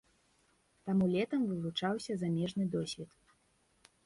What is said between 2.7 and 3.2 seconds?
досвед.